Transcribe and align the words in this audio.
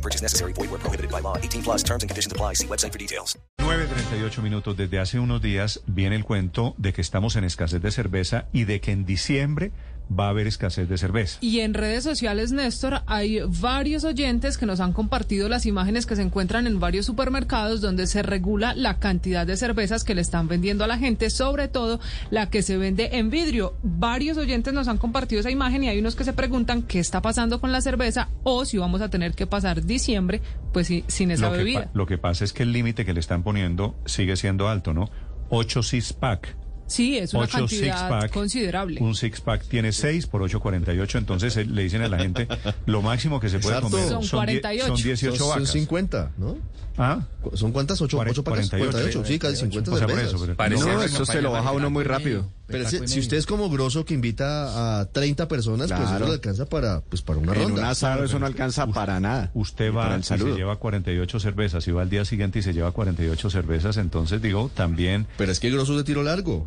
No 0.00 0.02
purchase 0.02 0.22
necessary. 0.22 0.54
Void 0.54 0.70
where 0.70 0.80
prohibited 0.80 1.10
by 1.10 1.20
law. 1.20 1.36
18 1.36 1.62
plus 1.62 1.82
terms 1.82 2.02
and 2.02 2.08
conditions 2.08 2.32
apply. 2.32 2.54
See 2.54 2.66
website 2.66 2.92
for 2.92 2.98
details. 2.98 3.38
9.38 3.58 4.42
minutos. 4.42 4.76
Desde 4.76 4.98
hace 4.98 5.18
unos 5.18 5.42
días 5.42 5.82
viene 5.86 6.16
el 6.16 6.24
cuento 6.24 6.74
de 6.78 6.92
que 6.92 7.02
estamos 7.02 7.36
en 7.36 7.44
escasez 7.44 7.82
de 7.82 7.90
cerveza 7.90 8.46
y 8.52 8.64
de 8.64 8.80
que 8.80 8.92
en 8.92 9.04
diciembre 9.04 9.72
va 10.10 10.26
a 10.26 10.30
haber 10.30 10.46
escasez 10.46 10.88
de 10.88 10.98
cerveza. 10.98 11.38
Y 11.40 11.60
en 11.60 11.74
redes 11.74 12.04
sociales, 12.04 12.52
Néstor, 12.52 13.02
hay 13.06 13.40
varios 13.46 14.04
oyentes 14.04 14.58
que 14.58 14.66
nos 14.66 14.80
han 14.80 14.92
compartido 14.92 15.48
las 15.48 15.66
imágenes 15.66 16.06
que 16.06 16.16
se 16.16 16.22
encuentran 16.22 16.66
en 16.66 16.80
varios 16.80 17.06
supermercados 17.06 17.80
donde 17.80 18.06
se 18.06 18.22
regula 18.22 18.74
la 18.74 18.98
cantidad 18.98 19.46
de 19.46 19.56
cervezas 19.56 20.04
que 20.04 20.14
le 20.14 20.20
están 20.20 20.48
vendiendo 20.48 20.84
a 20.84 20.86
la 20.86 20.98
gente, 20.98 21.30
sobre 21.30 21.68
todo 21.68 22.00
la 22.30 22.50
que 22.50 22.62
se 22.62 22.76
vende 22.76 23.10
en 23.12 23.30
vidrio. 23.30 23.74
Varios 23.82 24.36
oyentes 24.36 24.74
nos 24.74 24.88
han 24.88 24.98
compartido 24.98 25.40
esa 25.40 25.50
imagen 25.50 25.84
y 25.84 25.88
hay 25.88 25.98
unos 25.98 26.16
que 26.16 26.24
se 26.24 26.32
preguntan 26.32 26.82
qué 26.82 26.98
está 26.98 27.22
pasando 27.22 27.60
con 27.60 27.72
la 27.72 27.80
cerveza 27.80 28.28
o 28.42 28.64
si 28.64 28.78
vamos 28.78 29.00
a 29.00 29.10
tener 29.10 29.34
que 29.34 29.46
pasar 29.46 29.84
diciembre 29.84 30.40
pues 30.72 30.88
sin 31.06 31.30
esa 31.30 31.50
lo 31.50 31.56
bebida. 31.56 31.84
Que 31.84 31.98
lo 31.98 32.06
que 32.06 32.18
pasa 32.18 32.44
es 32.44 32.52
que 32.52 32.62
el 32.62 32.72
límite 32.72 33.04
que 33.04 33.12
le 33.12 33.20
están 33.20 33.42
poniendo 33.42 33.96
sigue 34.06 34.36
siendo 34.36 34.68
alto, 34.68 34.94
¿no? 34.94 35.10
8 35.50 35.82
six 35.82 36.12
pack 36.12 36.56
Sí, 36.90 37.16
es 37.16 37.32
una 37.34 37.46
cantidad 37.46 38.30
considerable. 38.30 39.00
Un 39.00 39.14
six 39.14 39.40
pack 39.40 39.64
tiene 39.68 39.92
6 39.92 40.26
por 40.26 40.42
8,48. 40.42 41.18
Entonces 41.18 41.56
eh, 41.56 41.64
le 41.64 41.84
dicen 41.84 42.02
a 42.02 42.08
la 42.08 42.18
gente 42.18 42.48
lo 42.86 43.00
máximo 43.00 43.38
que 43.38 43.48
se 43.48 43.60
puede 43.60 43.80
comer 43.80 44.08
son, 44.08 44.26
48. 44.26 44.86
son 44.86 44.96
18 44.96 45.36
son, 45.36 45.48
vacas. 45.48 45.68
Son 45.68 45.72
50, 45.72 46.32
¿no? 46.36 46.56
¿Ah? 46.98 47.20
¿Son 47.54 47.72
cuántas? 47.72 48.00
¿8, 48.00 48.04
8 48.04 48.44
pacas? 48.44 48.68
48, 48.68 48.90
48. 48.90 49.24
Sí, 49.24 49.38
casi 49.38 49.56
50 49.56 49.90
o 49.90 49.96
sea, 49.96 50.06
cervezas. 50.06 50.34
Eso, 50.34 50.54
pero, 50.56 50.78
no, 50.78 51.02
eso 51.02 51.24
se 51.24 51.40
lo 51.40 51.52
baja 51.52 51.72
uno 51.72 51.90
muy 51.90 52.04
rápido. 52.04 52.46
Pero 52.66 52.88
si, 52.88 53.08
si, 53.08 53.20
usted 53.20 53.36
es 53.36 53.46
como 53.46 53.68
grosso 53.68 54.04
que 54.04 54.14
invita 54.14 55.00
a 55.00 55.06
30 55.06 55.48
personas, 55.48 55.88
claro. 55.88 56.04
pues 56.04 56.16
eso 56.16 56.26
le 56.26 56.34
alcanza 56.34 56.66
para, 56.66 57.00
pues 57.00 57.22
para 57.22 57.38
una 57.38 57.52
en 57.52 57.58
ronda. 57.58 57.74
En 57.74 57.84
un 57.84 57.84
asado 57.84 58.24
eso 58.24 58.38
no 58.38 58.46
alcanza 58.46 58.86
para 58.86 59.18
nada. 59.18 59.50
Usted 59.54 59.92
va 59.92 60.16
y 60.18 60.22
se 60.22 60.36
lleva 60.38 60.76
48 60.76 61.40
cervezas, 61.40 61.86
y 61.88 61.90
va 61.90 62.02
al 62.02 62.10
día 62.10 62.24
siguiente 62.24 62.60
y 62.60 62.62
se 62.62 62.72
lleva 62.72 62.92
48 62.92 63.50
cervezas, 63.50 63.96
entonces 63.96 64.40
digo, 64.40 64.70
también... 64.74 65.26
Pero 65.36 65.50
es 65.50 65.58
que 65.58 65.70
grosso 65.70 65.92
es 65.92 65.98
de 65.98 66.04
tiro 66.04 66.22
largo. 66.22 66.66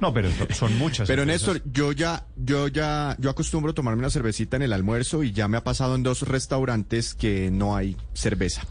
No, 0.00 0.12
pero 0.12 0.28
son 0.54 0.76
muchas. 0.76 1.08
Pero 1.08 1.24
Néstor, 1.24 1.62
yo 1.72 1.92
ya, 1.92 2.26
yo 2.36 2.68
ya, 2.68 3.16
yo 3.18 3.30
acostumbro 3.30 3.72
tomarme 3.72 4.00
una 4.00 4.10
cervecita 4.10 4.56
en 4.56 4.62
el 4.62 4.72
almuerzo 4.72 5.22
y 5.22 5.32
ya 5.32 5.48
me 5.48 5.56
ha 5.56 5.64
pasado 5.64 5.94
en 5.94 6.02
dos 6.02 6.22
restaurantes 6.22 7.14
que 7.14 7.50
no 7.50 7.76
hay 7.76 7.96
cerveza. 8.12 8.62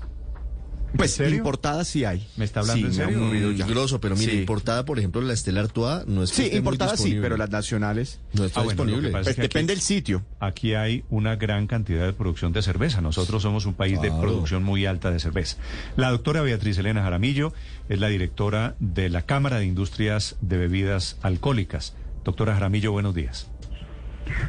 Pues 0.97 1.19
importada 1.19 1.83
sí 1.83 2.05
hay. 2.05 2.27
¿Me 2.37 2.45
está 2.45 2.61
hablando 2.61 2.89
sí, 2.91 2.99
en 2.99 3.05
serio? 3.05 3.19
Muy 3.19 3.55
grosso, 3.55 3.99
pero 3.99 4.15
mire, 4.15 4.33
sí. 4.33 4.39
importada, 4.39 4.85
por 4.85 4.99
ejemplo, 4.99 5.21
la 5.21 5.33
Estela 5.33 5.61
Artois 5.61 6.05
no 6.07 6.23
es 6.23 6.31
que 6.31 6.49
Sí, 6.49 6.55
importada 6.55 6.97
sí, 6.97 7.17
pero 7.21 7.37
las 7.37 7.49
nacionales 7.49 8.19
no 8.33 8.45
está 8.45 8.61
ah, 8.61 8.63
bueno, 8.63 8.83
disponible. 8.83 9.11
Pues 9.11 9.27
es 9.27 9.35
depende 9.37 9.73
aquí, 9.73 9.77
del 9.77 9.81
sitio. 9.81 10.25
Aquí 10.39 10.73
hay 10.73 11.03
una 11.09 11.35
gran 11.35 11.67
cantidad 11.67 12.05
de 12.05 12.13
producción 12.13 12.53
de 12.53 12.61
cerveza. 12.61 13.01
Nosotros 13.01 13.41
somos 13.41 13.65
un 13.65 13.73
país 13.73 13.99
claro. 13.99 14.15
de 14.15 14.21
producción 14.21 14.63
muy 14.63 14.85
alta 14.85 15.11
de 15.11 15.19
cerveza. 15.19 15.57
La 15.95 16.11
doctora 16.11 16.41
Beatriz 16.41 16.77
Elena 16.77 17.03
Jaramillo 17.03 17.53
es 17.89 17.99
la 17.99 18.07
directora 18.07 18.75
de 18.79 19.09
la 19.09 19.23
Cámara 19.23 19.57
de 19.57 19.65
Industrias 19.65 20.35
de 20.41 20.57
Bebidas 20.57 21.17
Alcohólicas. 21.21 21.93
Doctora 22.23 22.53
Jaramillo, 22.53 22.91
buenos 22.91 23.13
días. 23.13 23.47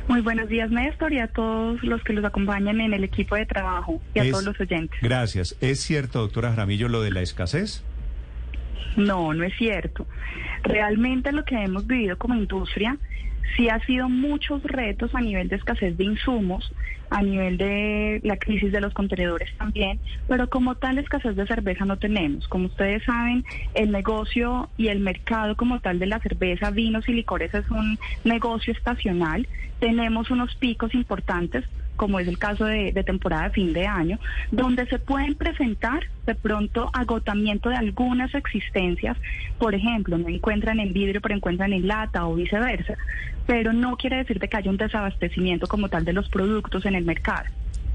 Muy 0.09 0.21
buenos 0.21 0.49
días, 0.49 0.71
Néstor, 0.71 1.13
y 1.13 1.19
a 1.19 1.29
todos 1.29 1.83
los 1.83 2.03
que 2.03 2.13
los 2.13 2.25
acompañan 2.25 2.81
en 2.81 2.95
el 2.95 3.05
equipo 3.05 3.37
de 3.37 3.47
trabajo 3.47 4.01
y 4.15 4.21
a 4.21 4.25
es, 4.25 4.31
todos 4.31 4.45
los 4.45 4.61
oyentes. 4.61 4.99
Gracias. 5.03 5.57
¿Es 5.61 5.81
cierto, 5.81 6.21
doctora 6.21 6.51
Jaramillo, 6.51 6.89
lo 6.89 7.03
de 7.03 7.11
la 7.11 7.23
escasez? 7.23 7.83
No, 8.97 9.35
no 9.35 9.45
es 9.45 9.55
cierto. 9.57 10.07
Realmente 10.63 11.33
lo 11.33 11.45
que 11.45 11.57
hemos 11.57 11.87
vivido 11.87 12.17
como 12.17 12.35
industria 12.35 12.97
sí 13.57 13.69
ha 13.69 13.79
sido 13.81 14.09
muchos 14.09 14.63
retos 14.63 15.15
a 15.15 15.21
nivel 15.21 15.49
de 15.49 15.57
escasez 15.57 15.97
de 15.97 16.05
insumos, 16.05 16.73
a 17.11 17.23
nivel 17.23 17.57
de 17.57 18.21
la 18.25 18.37
crisis 18.37 18.73
de 18.73 18.81
los 18.81 18.93
contenedores 18.93 19.51
también, 19.57 20.01
pero 20.29 20.49
como 20.49 20.75
tal 20.75 20.99
escasez 20.99 21.37
de 21.37 21.47
cerveza 21.47 21.85
no 21.85 21.99
tenemos. 21.99 22.49
Como 22.49 22.67
ustedes 22.67 23.05
saben, 23.05 23.45
el 23.75 23.93
negocio 23.93 24.71
y 24.77 24.89
el 24.89 25.01
mercado 25.01 25.57
como 25.57 25.81
tal 25.81 25.99
de 25.99 26.07
la 26.07 26.21
cerveza, 26.21 26.71
vinos 26.71 27.09
y 27.09 27.13
licores 27.13 27.55
es 27.55 27.71
un 27.71 27.99
negocio 28.25 28.73
estacional. 28.73 29.47
Tenemos 29.79 30.31
unos 30.31 30.55
picos 30.57 30.95
importantes 30.95 31.65
como 31.97 32.21
es 32.21 32.29
el 32.29 32.39
caso 32.39 32.65
de, 32.65 32.93
temporada 33.05 33.45
de 33.45 33.51
fin 33.51 33.73
de 33.73 33.87
año, 33.87 34.19
donde 34.51 34.87
se 34.87 34.99
pueden 34.99 35.35
presentar 35.35 36.01
de 36.27 36.35
pronto 36.35 36.91
agotamiento 36.93 37.69
de 37.69 37.77
algunas 37.77 38.35
existencias, 38.35 39.17
por 39.59 39.75
ejemplo, 39.75 40.19
no 40.19 40.29
encuentran 40.29 40.81
en 40.81 40.93
vidrio 40.93 41.21
pero 41.21 41.35
encuentran 41.35 41.73
en 41.73 41.87
lata 41.87 42.27
o 42.27 42.35
viceversa, 42.35 42.95
pero 43.47 43.73
no 43.73 43.97
quiere 43.97 44.17
decir 44.19 44.39
que 44.39 44.57
haya 44.57 44.71
un 44.71 44.77
desabastecimiento 44.77 45.67
como 45.67 45.89
tal 45.89 46.05
de 46.05 46.13
los 46.13 46.29
productos 46.29 46.85
en 46.87 46.95
el 46.95 47.05
mercado. 47.05 47.47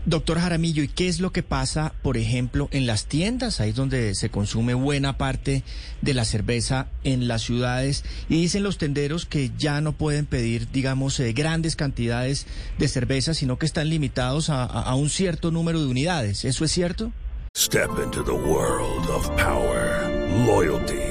Doctor 0.06 0.40
Jaramillo, 0.40 0.82
¿y 0.82 0.88
qué 0.88 1.08
es 1.08 1.20
lo 1.20 1.32
que 1.32 1.44
pasa, 1.44 1.94
por 2.02 2.18
ejemplo, 2.18 2.70
en 2.72 2.88
las 2.88 3.06
tiendas? 3.06 3.60
Ahí 3.60 3.70
es 3.70 3.76
donde 3.76 4.16
se 4.16 4.30
consume 4.30 4.74
buena 4.74 5.18
parte 5.18 5.64
de 6.02 6.14
la 6.16 6.26
cerveza 6.26 6.88
en 7.04 7.28
las 7.28 7.44
ciudades. 7.44 8.04
Y 8.28 8.42
dicen 8.42 8.64
los 8.64 8.80
tenderos 8.80 9.28
que 9.28 9.52
ya 9.58 9.80
no 9.80 9.94
pueden 9.94 10.26
pedir, 10.26 10.72
digamos, 10.72 11.20
eh, 11.20 11.34
grandes 11.34 11.76
cantidades 11.76 12.48
de 12.80 12.88
cerveza, 12.88 13.36
sino 13.36 13.60
que 13.60 13.68
están 13.68 13.90
limitados 13.90 14.50
a, 14.50 14.64
a, 14.64 14.96
un 14.96 15.10
cierto 15.12 15.52
número 15.52 15.80
de 15.80 15.88
unidades. 15.88 16.46
¿Eso 16.46 16.66
es 16.66 16.72
cierto? 16.72 17.12
Step 17.56 17.92
into 18.04 18.24
the 18.24 18.32
world 18.32 19.08
of 19.08 19.30
power, 19.38 20.10
loyalty. 20.48 21.11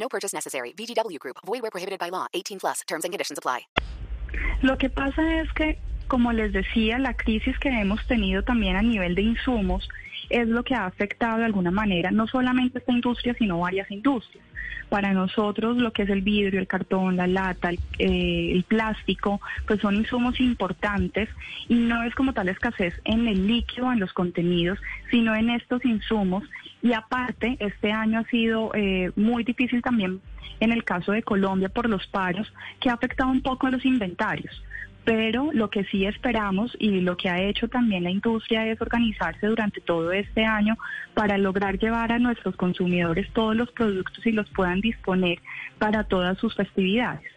No 0.00 0.08
purchase 0.08 0.34
necessary. 0.34 0.72
VGW 0.72 1.18
Group. 1.18 1.36
Void 1.46 1.60
where 1.60 1.70
prohibited 1.70 1.98
by 2.00 2.10
law. 2.10 2.26
18 2.32 2.58
plus. 2.58 2.80
Terms 2.88 3.04
and 3.04 3.12
conditions 3.12 3.38
apply. 3.38 3.68
Lo 4.62 4.76
que 4.78 4.88
pasa 4.88 5.40
es 5.40 5.52
que, 5.52 5.78
como 6.08 6.32
les 6.32 6.52
decía, 6.52 6.98
la 6.98 7.14
crisis 7.14 7.58
que 7.58 7.68
hemos 7.68 8.06
tenido 8.06 8.42
también 8.42 8.76
a 8.76 8.82
nivel 8.82 9.14
de 9.14 9.22
insumos 9.22 9.88
es 10.28 10.48
lo 10.48 10.62
que 10.62 10.74
ha 10.74 10.86
afectado 10.86 11.38
de 11.38 11.44
alguna 11.44 11.70
manera 11.70 12.10
no 12.10 12.26
solamente 12.26 12.78
esta 12.78 12.92
industria, 12.92 13.34
sino 13.34 13.58
varias 13.58 13.90
industrias. 13.90 14.44
Para 14.88 15.12
nosotros 15.12 15.76
lo 15.76 15.92
que 15.92 16.02
es 16.02 16.10
el 16.10 16.22
vidrio, 16.22 16.60
el 16.60 16.66
cartón, 16.66 17.16
la 17.16 17.26
lata, 17.26 17.70
el, 17.70 17.78
eh, 17.98 18.52
el 18.52 18.64
plástico, 18.64 19.40
pues 19.66 19.80
son 19.80 19.96
insumos 19.96 20.40
importantes 20.40 21.28
y 21.68 21.74
no 21.74 22.02
es 22.02 22.14
como 22.14 22.32
tal 22.32 22.48
escasez 22.48 22.94
en 23.04 23.26
el 23.28 23.46
líquido, 23.46 23.92
en 23.92 24.00
los 24.00 24.12
contenidos, 24.12 24.78
sino 25.10 25.34
en 25.34 25.50
estos 25.50 25.84
insumos. 25.84 26.44
Y 26.82 26.92
aparte, 26.92 27.56
este 27.60 27.92
año 27.92 28.20
ha 28.20 28.24
sido 28.24 28.72
eh, 28.74 29.10
muy 29.16 29.44
difícil 29.44 29.82
también 29.82 30.20
en 30.60 30.72
el 30.72 30.84
caso 30.84 31.12
de 31.12 31.22
Colombia 31.22 31.68
por 31.68 31.88
los 31.88 32.06
paros, 32.06 32.52
que 32.80 32.90
ha 32.90 32.94
afectado 32.94 33.30
un 33.30 33.42
poco 33.42 33.66
a 33.66 33.70
los 33.70 33.84
inventarios 33.84 34.62
pero 35.04 35.50
lo 35.52 35.70
que 35.70 35.84
sí 35.84 36.04
esperamos 36.04 36.76
y 36.78 37.00
lo 37.00 37.16
que 37.16 37.28
ha 37.28 37.40
hecho 37.40 37.68
también 37.68 38.04
la 38.04 38.10
industria 38.10 38.66
es 38.66 38.80
organizarse 38.80 39.46
durante 39.46 39.80
todo 39.80 40.12
este 40.12 40.44
año 40.44 40.76
para 41.14 41.38
lograr 41.38 41.78
llevar 41.78 42.12
a 42.12 42.18
nuestros 42.18 42.54
consumidores 42.56 43.28
todos 43.32 43.56
los 43.56 43.70
productos 43.72 44.24
y 44.26 44.32
los 44.32 44.48
puedan 44.50 44.80
disponer 44.80 45.38
para 45.78 46.04
todas 46.04 46.38
sus 46.38 46.54
festividades. 46.54 47.32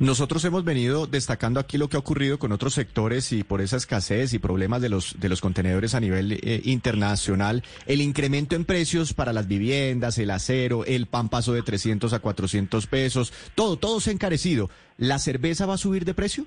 Nosotros 0.00 0.44
hemos 0.44 0.64
venido 0.64 1.08
destacando 1.08 1.58
aquí 1.58 1.76
lo 1.76 1.88
que 1.88 1.96
ha 1.96 2.00
ocurrido 2.00 2.38
con 2.38 2.52
otros 2.52 2.72
sectores 2.72 3.32
y 3.32 3.42
por 3.42 3.60
esa 3.60 3.78
escasez 3.78 4.32
y 4.32 4.38
problemas 4.38 4.80
de 4.80 4.88
los 4.88 5.18
de 5.18 5.28
los 5.28 5.40
contenedores 5.40 5.96
a 5.96 6.00
nivel 6.00 6.38
eh, 6.40 6.60
internacional, 6.66 7.64
el 7.84 8.00
incremento 8.00 8.54
en 8.54 8.64
precios 8.64 9.12
para 9.12 9.32
las 9.32 9.48
viviendas, 9.48 10.16
el 10.18 10.30
acero, 10.30 10.84
el 10.84 11.06
pan 11.06 11.28
pasó 11.28 11.52
de 11.52 11.62
300 11.62 12.12
a 12.12 12.20
400 12.20 12.86
pesos, 12.86 13.32
todo 13.56 13.76
todo 13.76 13.98
se 13.98 14.10
ha 14.10 14.12
encarecido. 14.12 14.70
¿La 14.98 15.18
cerveza 15.18 15.66
va 15.66 15.74
a 15.74 15.78
subir 15.78 16.04
de 16.04 16.14
precio? 16.14 16.46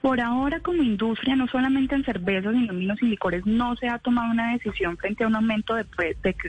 Por 0.00 0.20
ahora, 0.20 0.60
como 0.60 0.84
industria, 0.84 1.34
no 1.34 1.48
solamente 1.48 1.96
en 1.96 2.04
cervezas, 2.04 2.54
sino 2.54 2.72
en 2.72 2.78
vinos 2.78 3.02
y 3.02 3.06
licores, 3.06 3.44
no 3.44 3.74
se 3.74 3.88
ha 3.88 3.98
tomado 3.98 4.30
una 4.30 4.52
decisión 4.52 4.96
frente 4.96 5.24
a 5.24 5.26
un 5.26 5.34
aumento 5.34 5.74
de, 5.74 5.84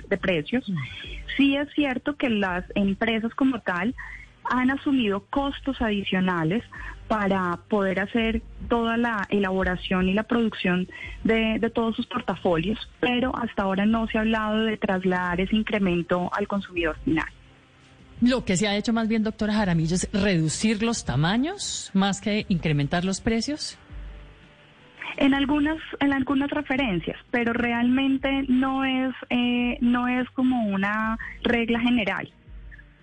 de 0.10 0.18
precios. 0.18 0.72
Sí 1.38 1.56
es 1.56 1.68
cierto 1.74 2.18
que 2.18 2.30
las 2.30 2.66
empresas 2.76 3.34
como 3.34 3.60
tal 3.62 3.96
han 4.45 4.72
asumido 4.72 5.25
costos 5.30 5.81
adicionales 5.81 6.63
para 7.07 7.60
poder 7.68 8.00
hacer 8.00 8.42
toda 8.69 8.98
la 8.98 9.28
elaboración 9.30 10.10
y 10.10 10.13
la 10.13 10.24
producción 10.24 10.88
de, 11.24 11.60
de, 11.60 11.69
todos 11.69 11.95
sus 11.95 12.07
portafolios, 12.07 12.80
pero 13.00 13.36
hasta 13.36 13.63
ahora 13.63 13.86
no 13.86 14.07
se 14.07 14.18
ha 14.18 14.22
hablado 14.22 14.63
de 14.63 14.78
trasladar 14.78 15.40
ese 15.42 15.56
incremento 15.56 16.31
al 16.34 16.48
consumidor 16.48 16.98
final. 17.04 17.28
Lo 18.22 18.45
que 18.45 18.56
se 18.56 18.68
ha 18.68 18.78
hecho 18.78 18.94
más 18.94 19.07
bien, 19.07 19.24
doctora 19.24 19.54
Jaramillo, 19.54 19.95
es 19.95 20.10
reducir 20.13 20.81
los 20.81 21.04
tamaños 21.04 21.92
más 21.94 22.22
que 22.22 22.46
incrementar 22.48 23.04
los 23.04 23.19
precios. 23.19 23.78
En 25.18 25.34
algunas, 25.34 25.78
en 26.00 26.13
algunas 26.13 26.50
referencias, 26.50 27.18
pero 27.31 27.54
realmente 27.54 28.46
no 28.48 28.86
es, 28.86 29.13
eh, 29.30 29.78
no 29.81 30.07
es 30.07 30.28
como 30.31 30.68
una 30.68 31.19
regla 31.44 31.80
general 31.81 32.31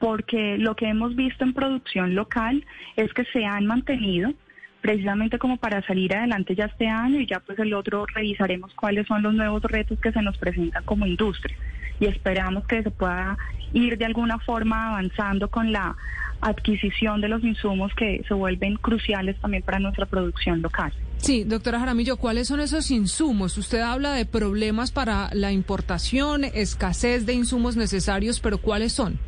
porque 0.00 0.56
lo 0.58 0.74
que 0.74 0.88
hemos 0.88 1.14
visto 1.14 1.44
en 1.44 1.52
producción 1.52 2.16
local 2.16 2.64
es 2.96 3.12
que 3.12 3.24
se 3.26 3.44
han 3.44 3.66
mantenido 3.66 4.32
precisamente 4.80 5.38
como 5.38 5.58
para 5.58 5.86
salir 5.86 6.16
adelante 6.16 6.56
ya 6.56 6.64
este 6.64 6.88
año 6.88 7.20
y 7.20 7.26
ya 7.26 7.38
pues 7.40 7.58
el 7.58 7.74
otro 7.74 8.06
revisaremos 8.06 8.72
cuáles 8.74 9.06
son 9.06 9.22
los 9.22 9.34
nuevos 9.34 9.62
retos 9.62 10.00
que 10.00 10.10
se 10.10 10.22
nos 10.22 10.38
presentan 10.38 10.82
como 10.84 11.06
industria 11.06 11.54
y 12.00 12.06
esperamos 12.06 12.66
que 12.66 12.82
se 12.82 12.90
pueda 12.90 13.36
ir 13.74 13.98
de 13.98 14.06
alguna 14.06 14.38
forma 14.38 14.88
avanzando 14.88 15.48
con 15.50 15.70
la 15.70 15.94
adquisición 16.40 17.20
de 17.20 17.28
los 17.28 17.44
insumos 17.44 17.92
que 17.94 18.24
se 18.26 18.32
vuelven 18.32 18.76
cruciales 18.76 19.38
también 19.40 19.62
para 19.62 19.78
nuestra 19.78 20.06
producción 20.06 20.62
local. 20.62 20.94
Sí, 21.18 21.44
doctora 21.44 21.78
Jaramillo, 21.78 22.16
¿cuáles 22.16 22.48
son 22.48 22.60
esos 22.60 22.90
insumos? 22.90 23.58
Usted 23.58 23.80
habla 23.80 24.12
de 24.14 24.24
problemas 24.24 24.90
para 24.90 25.28
la 25.34 25.52
importación, 25.52 26.44
escasez 26.44 27.26
de 27.26 27.34
insumos 27.34 27.76
necesarios, 27.76 28.40
pero 28.40 28.56
¿cuáles 28.56 28.94
son? 28.94 29.18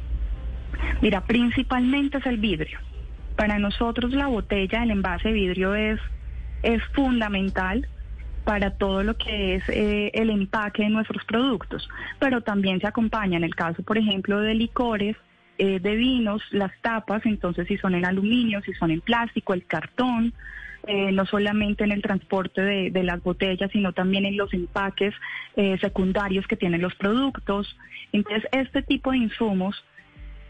Mira, 1.01 1.23
principalmente 1.23 2.19
es 2.19 2.27
el 2.27 2.39
vidrio. 2.39 2.79
Para 3.37 3.59
nosotros 3.59 4.13
la 4.13 4.27
botella, 4.27 4.83
el 4.83 4.91
envase 4.91 5.29
de 5.29 5.35
vidrio 5.35 5.75
es, 5.75 5.99
es 6.63 6.83
fundamental 6.93 7.89
para 8.45 8.73
todo 8.73 9.03
lo 9.03 9.17
que 9.17 9.57
es 9.57 9.69
eh, 9.69 10.11
el 10.15 10.31
empaque 10.31 10.83
de 10.83 10.91
nuestros 10.91 11.25
productos, 11.25 11.89
pero 12.19 12.41
también 12.41 12.81
se 12.81 12.87
acompaña 12.87 13.37
en 13.37 13.45
el 13.45 13.55
caso, 13.55 13.83
por 13.83 13.99
ejemplo, 13.99 14.41
de 14.41 14.55
licores, 14.55 15.17
eh, 15.59 15.79
de 15.79 15.95
vinos, 15.95 16.43
las 16.51 16.73
tapas, 16.81 17.25
entonces 17.25 17.69
si 17.69 17.77
son 17.79 17.95
en 17.95 18.05
aluminio, 18.05 18.61
si 18.63 18.73
son 18.75 18.91
en 18.91 19.01
plástico, 19.01 19.55
el 19.55 19.65
cartón, 19.65 20.33
eh, 20.89 21.13
no 21.13 21.25
solamente 21.27 21.85
en 21.85 21.93
el 21.93 22.03
transporte 22.03 22.61
de, 22.61 22.91
de, 22.91 23.03
las 23.05 23.23
botellas, 23.23 23.71
sino 23.71 23.93
también 23.93 24.27
en 24.27 24.37
los 24.37 24.53
empaques 24.53 25.15
secundarios 25.81 26.47
que 26.49 26.57
tienen 26.57 26.81
los 26.81 26.95
productos. 26.97 27.77
Entonces, 28.11 28.49
este 28.51 28.83
tipo 28.83 29.13
de 29.13 29.19
insumos 29.19 29.85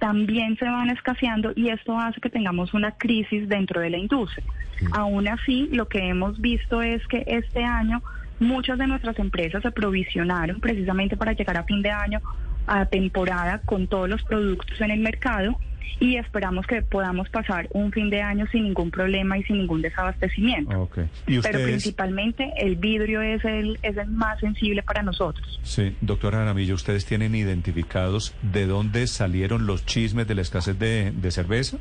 también 0.02 0.56
se 0.56 0.64
van 0.64 0.90
escaseando 0.90 1.52
y 1.54 1.68
esto 1.68 1.96
hace 1.96 2.20
que 2.20 2.28
tengamos 2.28 2.74
una 2.74 2.90
crisis 2.90 3.48
dentro 3.48 3.80
de 3.80 3.88
la 3.88 3.98
industria. 3.98 4.44
Aún 4.90 5.28
así, 5.28 5.68
lo 5.70 5.86
que 5.86 6.00
hemos 6.08 6.40
visto 6.40 6.82
es 6.82 7.06
que 7.06 7.22
este 7.28 7.62
año 7.62 8.02
muchas 8.40 8.78
de 8.78 8.88
nuestras 8.88 9.16
empresas 9.20 9.62
se 9.62 9.70
provisionaron 9.70 10.58
precisamente 10.58 11.16
para 11.16 11.34
llegar 11.34 11.56
a 11.56 11.62
fin 11.62 11.82
de 11.82 11.92
año 11.92 12.20
a 12.66 12.84
temporada 12.86 13.60
con 13.60 13.86
todos 13.86 14.08
los 14.08 14.24
productos 14.24 14.80
en 14.80 14.90
el 14.90 14.98
mercado 14.98 15.56
y 16.00 16.16
esperamos 16.16 16.66
que 16.66 16.82
podamos 16.82 17.28
pasar 17.28 17.68
un 17.72 17.92
fin 17.92 18.10
de 18.10 18.22
año 18.22 18.46
sin 18.50 18.64
ningún 18.64 18.90
problema 18.90 19.38
y 19.38 19.44
sin 19.44 19.58
ningún 19.58 19.82
desabastecimiento. 19.82 20.88
Pero 21.26 21.64
principalmente 21.64 22.52
el 22.56 22.76
vidrio 22.76 23.22
es 23.22 23.44
el, 23.44 23.78
es 23.82 23.96
el 23.96 24.08
más 24.08 24.40
sensible 24.40 24.82
para 24.82 25.02
nosotros. 25.02 25.60
Sí, 25.62 25.96
doctora 26.00 26.42
Aramillo, 26.42 26.74
¿ustedes 26.74 27.06
tienen 27.06 27.34
identificados 27.34 28.34
de 28.42 28.66
dónde 28.66 29.06
salieron 29.06 29.66
los 29.66 29.86
chismes 29.86 30.26
de 30.26 30.34
la 30.34 30.42
escasez 30.42 30.78
de, 30.78 31.12
de 31.12 31.30
cerveza? 31.30 31.78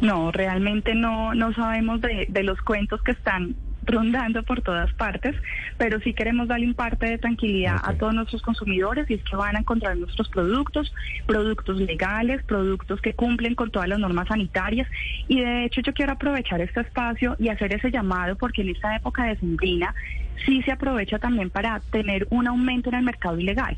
No, 0.00 0.30
realmente 0.30 0.94
no, 0.94 1.34
no 1.34 1.52
sabemos 1.54 2.00
de, 2.00 2.26
de 2.28 2.42
los 2.42 2.60
cuentos 2.60 3.02
que 3.02 3.12
están 3.12 3.56
rondando 3.86 4.42
por 4.42 4.62
todas 4.62 4.92
partes, 4.94 5.34
pero 5.78 6.00
sí 6.00 6.12
queremos 6.12 6.48
darle 6.48 6.66
un 6.66 6.74
parte 6.74 7.06
de 7.06 7.18
tranquilidad 7.18 7.76
a 7.82 7.94
todos 7.94 8.14
nuestros 8.14 8.42
consumidores 8.42 9.08
y 9.08 9.14
es 9.14 9.22
que 9.22 9.36
van 9.36 9.56
a 9.56 9.60
encontrar 9.60 9.96
nuestros 9.96 10.28
productos, 10.28 10.92
productos 11.26 11.76
legales, 11.80 12.42
productos 12.44 13.00
que 13.00 13.14
cumplen 13.14 13.54
con 13.54 13.70
todas 13.70 13.88
las 13.88 13.98
normas 13.98 14.28
sanitarias. 14.28 14.88
Y 15.28 15.40
de 15.40 15.64
hecho 15.64 15.80
yo 15.80 15.94
quiero 15.94 16.12
aprovechar 16.12 16.60
este 16.60 16.80
espacio 16.80 17.36
y 17.38 17.48
hacer 17.48 17.74
ese 17.74 17.90
llamado 17.90 18.36
porque 18.36 18.62
en 18.62 18.70
esta 18.70 18.96
época 18.96 19.24
de 19.24 19.36
sembrina 19.36 19.94
sí 20.44 20.62
se 20.62 20.72
aprovecha 20.72 21.18
también 21.18 21.50
para 21.50 21.80
tener 21.90 22.26
un 22.30 22.46
aumento 22.46 22.90
en 22.90 22.96
el 22.96 23.04
mercado 23.04 23.38
ilegal 23.38 23.76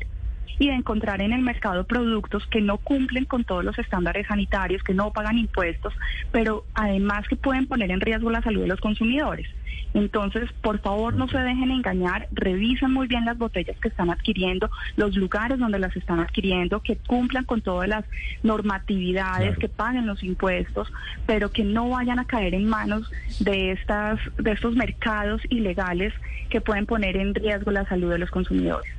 y 0.57 0.67
de 0.67 0.73
encontrar 0.73 1.21
en 1.21 1.33
el 1.33 1.41
mercado 1.41 1.85
productos 1.85 2.45
que 2.47 2.61
no 2.61 2.77
cumplen 2.77 3.25
con 3.25 3.43
todos 3.43 3.63
los 3.63 3.77
estándares 3.77 4.27
sanitarios, 4.27 4.83
que 4.83 4.93
no 4.93 5.11
pagan 5.11 5.37
impuestos, 5.37 5.93
pero 6.31 6.65
además 6.73 7.27
que 7.27 7.35
pueden 7.35 7.67
poner 7.67 7.91
en 7.91 8.01
riesgo 8.01 8.29
la 8.29 8.41
salud 8.41 8.61
de 8.61 8.67
los 8.67 8.81
consumidores. 8.81 9.47
Entonces, 9.93 10.51
por 10.61 10.79
favor, 10.79 11.15
no 11.15 11.27
se 11.27 11.39
dejen 11.39 11.71
engañar, 11.71 12.27
revisen 12.31 12.91
muy 12.91 13.07
bien 13.07 13.25
las 13.25 13.37
botellas 13.37 13.77
que 13.79 13.87
están 13.87 14.09
adquiriendo, 14.09 14.69
los 14.95 15.15
lugares 15.15 15.57
donde 15.57 15.79
las 15.79 15.95
están 15.95 16.19
adquiriendo, 16.19 16.81
que 16.81 16.95
cumplan 16.95 17.45
con 17.45 17.61
todas 17.61 17.89
las 17.89 18.05
normatividades, 18.43 19.57
que 19.57 19.67
paguen 19.67 20.05
los 20.05 20.23
impuestos, 20.23 20.91
pero 21.25 21.51
que 21.51 21.63
no 21.63 21.89
vayan 21.89 22.19
a 22.19 22.25
caer 22.25 22.53
en 22.53 22.67
manos 22.67 23.11
de 23.39 23.71
estas 23.71 24.19
de 24.37 24.51
estos 24.51 24.75
mercados 24.75 25.41
ilegales 25.49 26.13
que 26.49 26.61
pueden 26.61 26.85
poner 26.85 27.17
en 27.17 27.33
riesgo 27.33 27.71
la 27.71 27.85
salud 27.87 28.11
de 28.11 28.19
los 28.19 28.29
consumidores. 28.29 28.98